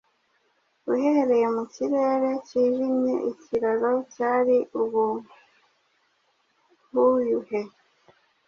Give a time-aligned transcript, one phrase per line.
[0.91, 4.57] Uhereye mu kirere kijimye Ikiraro cyari
[6.95, 7.61] ubuhyuhe